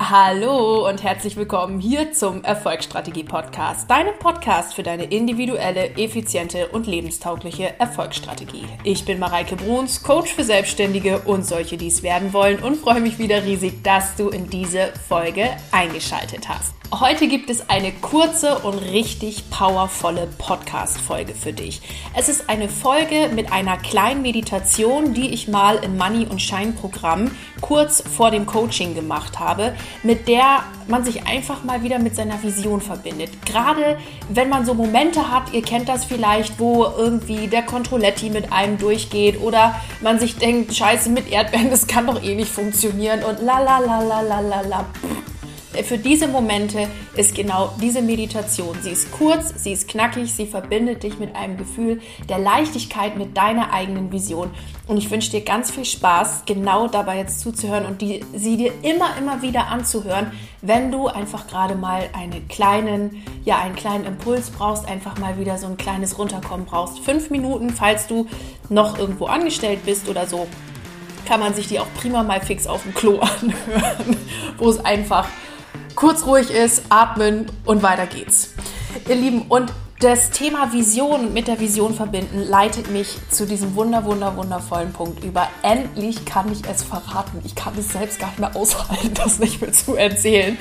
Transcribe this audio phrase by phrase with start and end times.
[0.00, 6.86] Hallo und herzlich willkommen hier zum Erfolgsstrategie Podcast, deinem Podcast für deine individuelle, effiziente und
[6.86, 8.64] lebenstaugliche Erfolgsstrategie.
[8.84, 13.02] Ich bin Mareike Bruns, Coach für Selbstständige und solche, die es werden wollen und freue
[13.02, 16.74] mich wieder riesig, dass du in diese Folge eingeschaltet hast.
[17.00, 21.80] Heute gibt es eine kurze und richtig powervolle Podcast-Folge für dich.
[22.14, 27.30] Es ist eine Folge mit einer kleinen Meditation, die ich mal im Money- und Shine-Programm
[27.62, 32.42] kurz vor dem Coaching gemacht habe, mit der man sich einfach mal wieder mit seiner
[32.42, 33.30] Vision verbindet.
[33.46, 33.98] Gerade
[34.28, 38.78] wenn man so Momente hat, ihr kennt das vielleicht, wo irgendwie der Controletti mit einem
[38.78, 43.40] durchgeht oder man sich denkt, scheiße, mit Erdbeeren, das kann doch eh nicht funktionieren und
[43.42, 44.86] la la la la la la la
[45.82, 48.76] für diese Momente ist genau diese Meditation.
[48.82, 53.36] Sie ist kurz, sie ist knackig, sie verbindet dich mit einem Gefühl der Leichtigkeit mit
[53.36, 54.50] deiner eigenen Vision.
[54.86, 58.72] Und ich wünsche dir ganz viel Spaß, genau dabei jetzt zuzuhören und die, sie dir
[58.82, 64.50] immer, immer wieder anzuhören, wenn du einfach gerade mal einen kleinen, ja, einen kleinen Impuls
[64.50, 66.98] brauchst, einfach mal wieder so ein kleines Runterkommen brauchst.
[66.98, 68.26] Fünf Minuten, falls du
[68.68, 70.46] noch irgendwo angestellt bist oder so,
[71.26, 74.16] kann man sich die auch prima mal fix auf dem Klo anhören,
[74.58, 75.28] wo es einfach
[75.94, 78.50] kurz ruhig ist, atmen und weiter geht's.
[79.08, 84.04] Ihr Lieben, und das Thema Vision mit der Vision verbinden leitet mich zu diesem wunder,
[84.04, 85.46] wunder, wundervollen Punkt über.
[85.62, 87.40] Endlich kann ich es verraten.
[87.44, 90.58] Ich kann es selbst gar nicht mehr aushalten, das nicht mehr zu erzählen.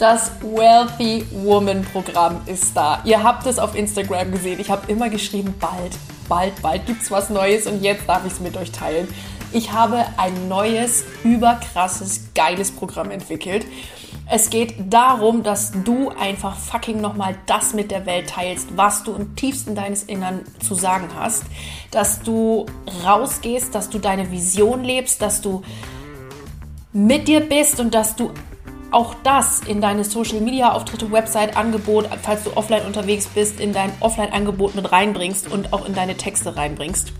[0.00, 3.00] Das Wealthy Woman Programm ist da.
[3.04, 4.58] Ihr habt es auf Instagram gesehen.
[4.58, 5.96] Ich habe immer geschrieben, bald,
[6.28, 9.06] bald, bald gibt es was Neues und jetzt darf ich es mit euch teilen.
[9.52, 13.66] Ich habe ein neues, überkrasses, geiles Programm entwickelt.
[14.32, 19.12] Es geht darum, dass du einfach fucking nochmal das mit der Welt teilst, was du
[19.12, 21.42] im tiefsten deines Innern zu sagen hast.
[21.90, 22.64] Dass du
[23.04, 25.62] rausgehst, dass du deine Vision lebst, dass du
[26.92, 28.30] mit dir bist und dass du
[28.92, 33.72] auch das in deine Social Media Auftritte, Website, Angebot, falls du offline unterwegs bist, in
[33.72, 37.12] dein Offline Angebot mit reinbringst und auch in deine Texte reinbringst.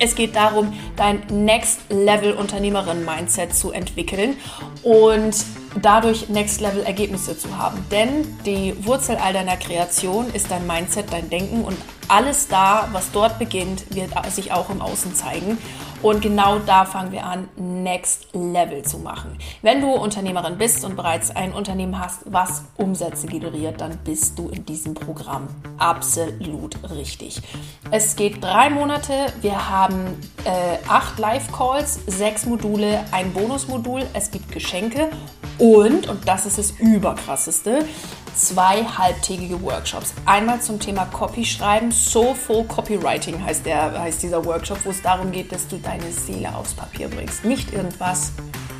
[0.00, 4.36] Es geht darum, dein Next Level Unternehmerin Mindset zu entwickeln
[4.82, 5.36] und
[5.84, 7.84] dadurch Next Level Ergebnisse zu haben.
[7.90, 11.76] Denn die Wurzel all deiner Kreation ist dein Mindset, dein Denken und
[12.08, 15.58] alles da, was dort beginnt, wird sich auch im Außen zeigen.
[16.00, 19.36] Und genau da fangen wir an, Next Level zu machen.
[19.62, 24.48] Wenn du Unternehmerin bist und bereits ein Unternehmen hast, was Umsätze generiert, dann bist du
[24.48, 27.42] in diesem Programm absolut richtig.
[27.90, 29.12] Es geht drei Monate.
[29.40, 34.06] Wir haben äh, acht Live-Calls, sechs Module, ein Bonusmodul.
[34.12, 35.10] Es gibt Geschenke
[35.58, 37.84] und, und das ist das Überkrasseste,
[38.38, 40.14] zwei halbtägige Workshops.
[40.24, 45.32] Einmal zum Thema Copy schreiben, Soulful Copywriting heißt, der, heißt dieser Workshop, wo es darum
[45.32, 47.44] geht, dass du deine Seele aufs Papier bringst.
[47.44, 48.32] Nicht irgendwas,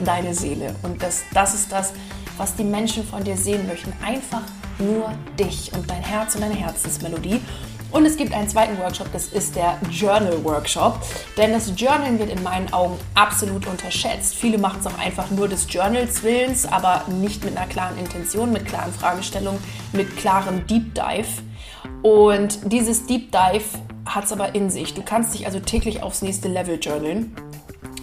[0.05, 0.75] deine Seele.
[0.83, 1.93] Und das, das ist das,
[2.37, 3.93] was die Menschen von dir sehen möchten.
[4.05, 4.43] Einfach
[4.79, 7.41] nur dich und dein Herz und deine Herzensmelodie.
[7.91, 11.00] Und es gibt einen zweiten Workshop, das ist der Journal Workshop.
[11.37, 14.34] Denn das Journal wird in meinen Augen absolut unterschätzt.
[14.34, 18.53] Viele machen es auch einfach nur des Journals Willens, aber nicht mit einer klaren Intention,
[18.53, 19.62] mit klaren Fragestellungen,
[19.93, 21.43] mit klarem Deep Dive.
[22.03, 23.65] Und dieses Deep Dive
[24.05, 24.94] hat es aber in sich.
[24.94, 27.34] Du kannst dich also täglich aufs nächste Level journalen.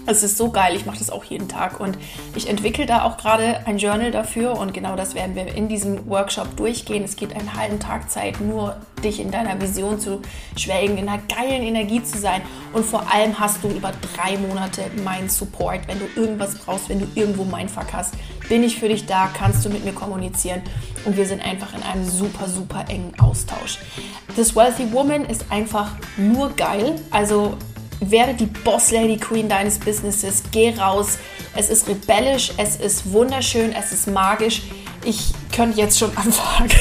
[0.07, 1.97] Es ist so geil, ich mache das auch jeden Tag und
[2.35, 6.07] ich entwickle da auch gerade ein Journal dafür und genau das werden wir in diesem
[6.07, 7.03] Workshop durchgehen.
[7.03, 10.21] Es geht einen halben Tag Zeit, nur dich in deiner Vision zu
[10.55, 14.83] schwelgen, in einer geilen Energie zu sein und vor allem hast du über drei Monate
[15.03, 15.87] meinen Support.
[15.87, 18.13] Wenn du irgendwas brauchst, wenn du irgendwo Mindfuck hast,
[18.47, 20.61] bin ich für dich da, kannst du mit mir kommunizieren
[21.05, 23.79] und wir sind einfach in einem super, super engen Austausch.
[24.35, 27.57] Das Wealthy Woman ist einfach nur geil, also
[27.99, 30.43] werde die Boss Lady Queen deines Businesses.
[30.51, 31.17] Geh raus.
[31.55, 34.63] Es ist rebellisch, es ist wunderschön, es ist magisch.
[35.05, 36.71] Ich könnte jetzt schon anfangen.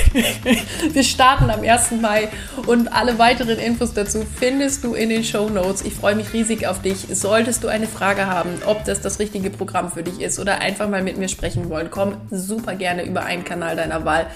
[0.93, 1.93] Wir starten am 1.
[2.01, 2.29] Mai
[2.67, 5.83] und alle weiteren Infos dazu findest du in den Show Notes.
[5.83, 7.07] Ich freue mich riesig auf dich.
[7.13, 10.89] Solltest du eine Frage haben, ob das das richtige Programm für dich ist oder einfach
[10.89, 14.27] mal mit mir sprechen wollen, komm super gerne über einen Kanal deiner Wahl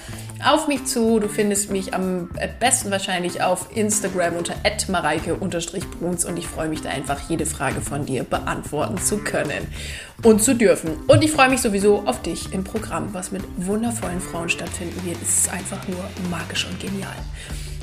[0.43, 1.19] auf mich zu.
[1.19, 4.55] Du findest mich am besten wahrscheinlich auf Instagram unter
[4.87, 9.67] mareike-bruns und ich freue mich da einfach, jede Frage von dir beantworten zu können
[10.23, 10.91] und zu dürfen.
[11.07, 15.17] Und ich freue mich sowieso auf dich im Programm, was mit wundervollen Frauen stattfinden wird.
[15.21, 17.15] Es ist einfach nur magisch und genial.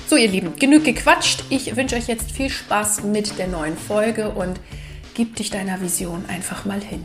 [0.08, 1.44] So, ihr Lieben, genug gequatscht.
[1.50, 4.60] Ich wünsche euch jetzt viel Spaß mit der neuen Folge und
[5.14, 7.04] gib dich deiner Vision einfach mal hin.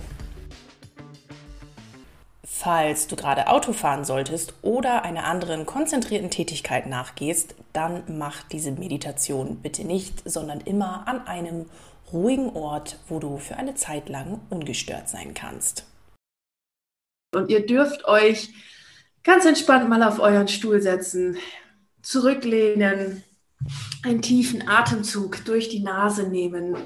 [2.63, 8.71] Falls du gerade Auto fahren solltest oder einer anderen konzentrierten Tätigkeit nachgehst, dann mach diese
[8.71, 11.65] Meditation bitte nicht, sondern immer an einem
[12.13, 15.87] ruhigen Ort, wo du für eine Zeit lang ungestört sein kannst.
[17.33, 18.53] Und ihr dürft euch
[19.23, 21.37] ganz entspannt mal auf euren Stuhl setzen,
[22.03, 23.23] zurücklehnen,
[24.03, 26.77] einen tiefen Atemzug durch die Nase nehmen.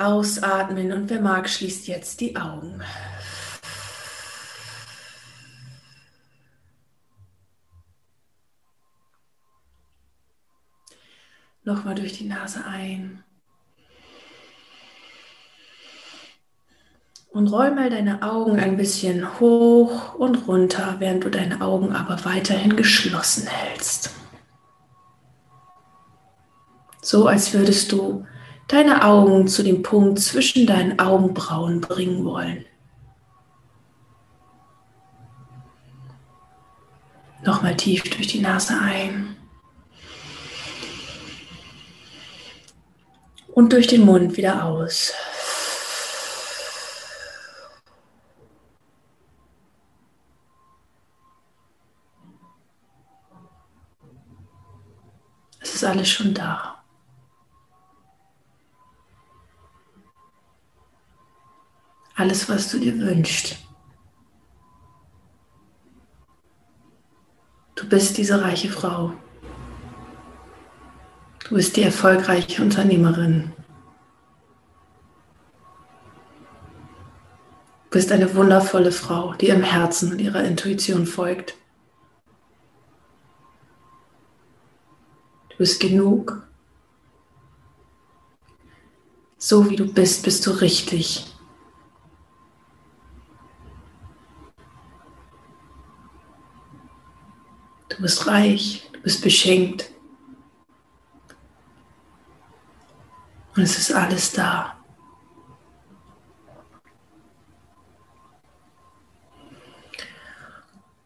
[0.00, 2.80] Ausatmen und wer mag, schließt jetzt die Augen.
[11.62, 13.22] Nochmal durch die Nase ein.
[17.28, 22.24] Und roll mal deine Augen ein bisschen hoch und runter, während du deine Augen aber
[22.24, 24.10] weiterhin geschlossen hältst.
[27.02, 28.26] So als würdest du
[28.70, 32.64] deine Augen zu dem Punkt zwischen deinen Augenbrauen bringen wollen.
[37.42, 39.36] Nochmal tief durch die Nase ein.
[43.48, 45.12] Und durch den Mund wieder aus.
[55.60, 56.79] Es ist alles schon da.
[62.20, 63.56] Alles, was du dir wünschst.
[67.74, 69.14] Du bist diese reiche Frau.
[71.48, 73.54] Du bist die erfolgreiche Unternehmerin.
[77.84, 81.54] Du bist eine wundervolle Frau, die ihrem Herzen und ihrer Intuition folgt.
[85.48, 86.46] Du bist genug.
[89.38, 91.29] So wie du bist, bist du richtig.
[98.00, 99.90] Du bist reich, du bist beschenkt.
[103.54, 104.82] Und es ist alles da.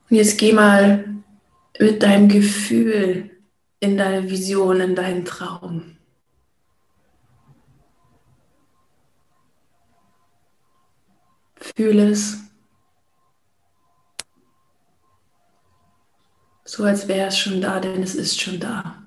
[0.09, 1.17] Und jetzt geh mal
[1.81, 3.43] mit deinem Gefühl
[3.81, 5.97] in deine Vision, in deinen Traum.
[11.57, 12.39] Fühle es.
[16.65, 19.03] So als wäre es schon da, denn es ist schon da.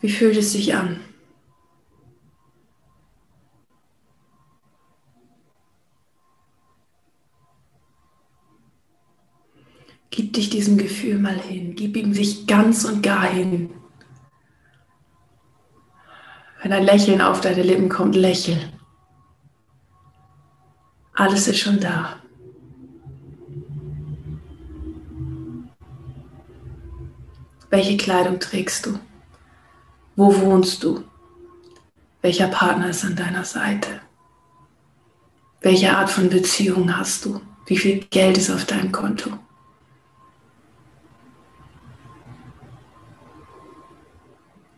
[0.00, 1.00] Wie fühlt es sich an?
[10.10, 11.74] Gib dich diesem Gefühl mal hin.
[11.74, 13.74] Gib ihm sich ganz und gar hin.
[16.62, 18.58] Wenn ein Lächeln auf deine Lippen kommt, lächel.
[21.14, 22.16] Alles ist schon da.
[27.70, 28.98] Welche Kleidung trägst du?
[30.16, 31.04] Wo wohnst du?
[32.20, 34.00] Welcher Partner ist an deiner Seite?
[35.60, 37.40] Welche Art von Beziehung hast du?
[37.66, 39.30] Wie viel Geld ist auf deinem Konto?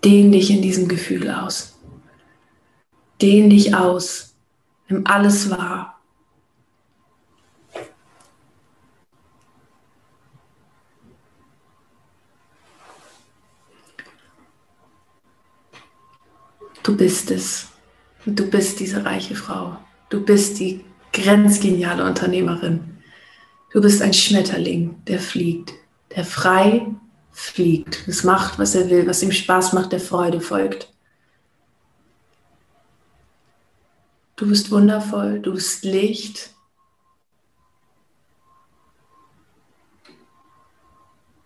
[0.05, 1.79] Dehn dich in diesem Gefühl aus.
[3.21, 4.37] Dehn dich aus.
[4.88, 5.96] Nimm alles wahr.
[16.87, 17.66] Du bist es.
[18.26, 19.76] Du bist diese reiche Frau.
[20.09, 23.02] Du bist die grenzgeniale Unternehmerin.
[23.73, 25.75] Du bist ein Schmetterling, der fliegt,
[26.14, 26.87] der frei
[27.33, 28.07] fliegt.
[28.07, 30.95] Es macht, was er will, was ihm Spaß macht, der Freude folgt.
[34.37, 36.55] Du bist wundervoll, du bist Licht.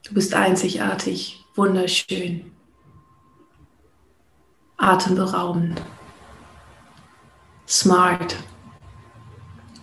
[0.02, 2.49] Du bist einzigartig, wunderschön
[4.90, 5.80] atemberaubend,
[7.68, 8.36] smart,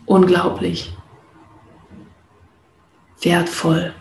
[0.05, 0.95] unglaublich,
[3.21, 3.93] wertvoll.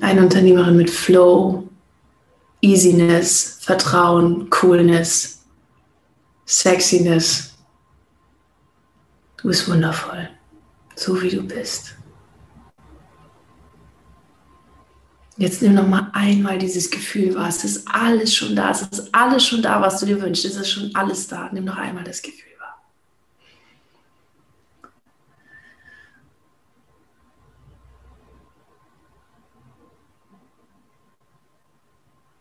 [0.00, 1.68] Eine Unternehmerin mit Flow,
[2.60, 5.44] Easiness, Vertrauen, Coolness,
[6.46, 7.54] Sexiness.
[9.38, 10.28] Du bist wundervoll,
[10.94, 11.97] so wie du bist.
[15.38, 17.48] Jetzt nimm noch mal einmal dieses Gefühl wahr.
[17.48, 18.72] Es ist alles schon da.
[18.72, 20.44] Es ist alles schon da, was du dir wünschst.
[20.44, 21.48] Es ist schon alles da.
[21.52, 22.82] Nimm noch einmal das Gefühl wahr.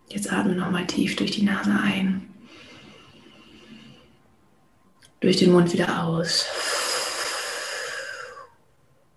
[0.09, 2.27] Jetzt atme noch mal tief durch die Nase ein.
[5.19, 6.47] Durch den Mund wieder aus.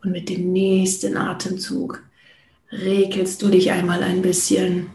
[0.03, 2.03] Und mit dem nächsten Atemzug
[2.73, 4.91] regelst du dich einmal ein bisschen.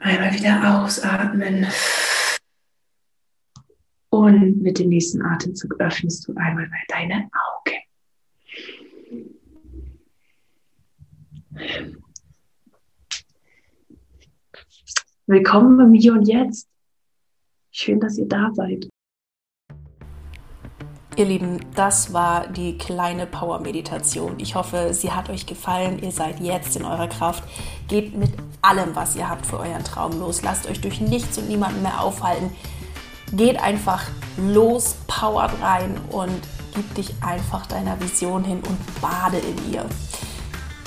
[0.00, 1.66] Einmal wieder ausatmen.
[4.10, 7.78] Und mit dem nächsten Atemzug öffnest du einmal deine Augen.
[15.26, 16.68] Willkommen beim Hier und Jetzt.
[17.70, 18.88] Schön, dass ihr da seid.
[21.16, 24.34] Ihr Lieben, das war die kleine Power-Meditation.
[24.38, 26.00] Ich hoffe, sie hat euch gefallen.
[26.02, 27.44] Ihr seid jetzt in eurer Kraft.
[27.86, 30.42] Geht mit allem, was ihr habt, für euren Traum los.
[30.42, 32.50] Lasst euch durch nichts und niemanden mehr aufhalten.
[33.32, 34.02] Geht einfach
[34.36, 36.40] los, powert rein und
[36.74, 39.86] gib dich einfach deiner Vision hin und bade in ihr.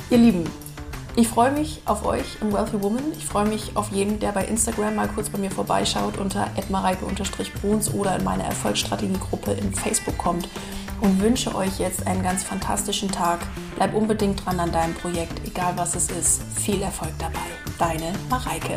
[0.09, 0.43] Ihr Lieben,
[1.17, 3.11] ich freue mich auf euch im Wealthy Woman.
[3.17, 7.91] Ich freue mich auf jeden, der bei Instagram mal kurz bei mir vorbeischaut unter @mareike_bruns
[7.91, 10.47] oder in meine Erfolgsstrategiegruppe in Facebook kommt
[11.01, 13.39] und wünsche euch jetzt einen ganz fantastischen Tag.
[13.77, 16.43] Bleib unbedingt dran an deinem Projekt, egal was es ist.
[16.55, 17.39] Viel Erfolg dabei.
[17.79, 18.75] Deine Mareike.